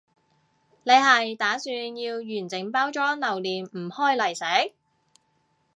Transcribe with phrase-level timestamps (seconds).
[0.81, 4.73] 你係打算要完整包裝留念唔開嚟食？